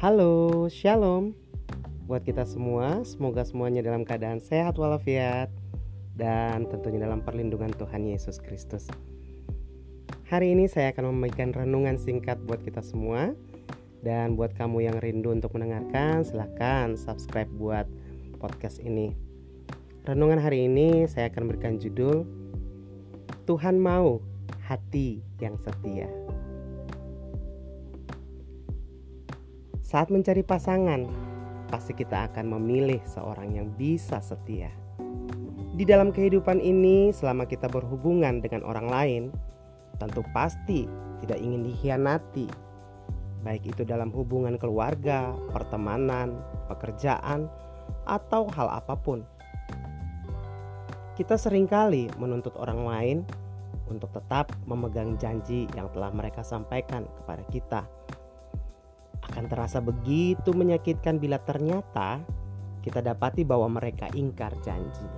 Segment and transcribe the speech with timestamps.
[0.00, 1.36] Halo, Shalom.
[2.08, 5.52] Buat kita semua, semoga semuanya dalam keadaan sehat walafiat
[6.16, 8.88] Dan tentunya dalam perlindungan Tuhan Yesus Kristus.
[10.32, 13.36] Hari ini saya akan membagikan renungan singkat buat kita semua.
[14.00, 17.84] Dan buat kamu yang rindu untuk mendengarkan, silahkan subscribe buat
[18.40, 19.12] podcast ini.
[20.08, 22.24] Renungan hari ini saya akan berikan judul
[23.44, 24.24] Tuhan mau
[24.64, 26.08] hati yang setia.
[29.90, 31.02] Saat mencari pasangan,
[31.66, 34.70] pasti kita akan memilih seorang yang bisa setia.
[35.74, 39.22] Di dalam kehidupan ini, selama kita berhubungan dengan orang lain,
[39.98, 40.86] tentu pasti
[41.26, 42.46] tidak ingin dikhianati,
[43.42, 46.38] baik itu dalam hubungan keluarga, pertemanan,
[46.70, 47.50] pekerjaan,
[48.06, 49.26] atau hal apa pun.
[51.18, 53.18] Kita sering kali menuntut orang lain
[53.90, 57.82] untuk tetap memegang janji yang telah mereka sampaikan kepada kita
[59.40, 62.20] akan terasa begitu menyakitkan bila ternyata
[62.84, 65.08] kita dapati bahwa mereka ingkar janji.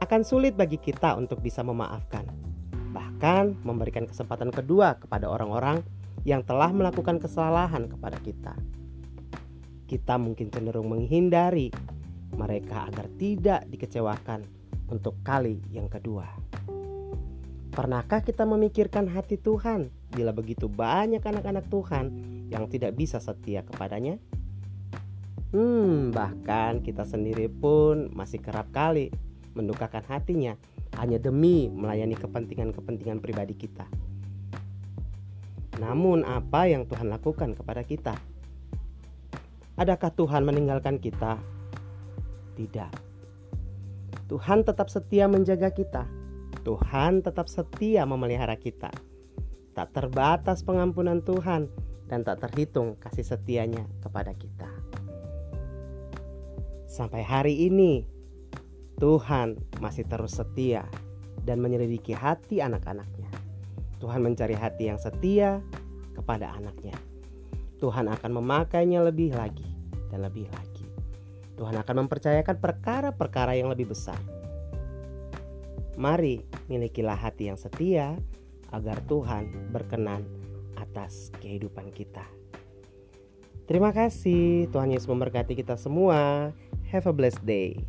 [0.00, 2.24] Akan sulit bagi kita untuk bisa memaafkan,
[2.96, 5.84] bahkan memberikan kesempatan kedua kepada orang-orang
[6.24, 8.56] yang telah melakukan kesalahan kepada kita.
[9.84, 11.68] Kita mungkin cenderung menghindari
[12.32, 14.40] mereka agar tidak dikecewakan
[14.88, 16.24] untuk kali yang kedua.
[17.74, 22.06] Pernahkah kita memikirkan hati Tuhan bila begitu banyak anak-anak Tuhan
[22.46, 24.14] yang tidak bisa setia kepadanya?
[25.50, 29.10] Hmm, bahkan kita sendiri pun masih kerap kali
[29.58, 30.54] mendukakan hatinya
[31.02, 33.90] hanya demi melayani kepentingan-kepentingan pribadi kita.
[35.82, 38.14] Namun, apa yang Tuhan lakukan kepada kita?
[39.74, 41.42] Adakah Tuhan meninggalkan kita?
[42.54, 42.92] Tidak.
[44.30, 46.06] Tuhan tetap setia menjaga kita
[46.64, 48.88] Tuhan tetap setia memelihara kita.
[49.76, 51.68] Tak terbatas pengampunan Tuhan
[52.08, 54.72] dan tak terhitung kasih setianya kepada kita.
[56.88, 58.08] Sampai hari ini,
[58.96, 60.88] Tuhan masih terus setia
[61.44, 63.28] dan menyelidiki hati anak-anaknya.
[64.00, 65.60] Tuhan mencari hati yang setia
[66.16, 66.96] kepada anaknya.
[67.76, 69.68] Tuhan akan memakainya lebih lagi
[70.08, 70.88] dan lebih lagi.
[71.60, 74.16] Tuhan akan mempercayakan perkara-perkara yang lebih besar
[75.94, 78.18] Mari milikilah hati yang setia
[78.74, 80.26] agar Tuhan berkenan
[80.74, 82.26] atas kehidupan kita.
[83.64, 86.50] Terima kasih, Tuhan Yesus memberkati kita semua.
[86.90, 87.80] Have a blessed day.